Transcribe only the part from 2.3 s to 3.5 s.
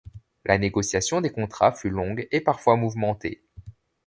et parfois mouvementée.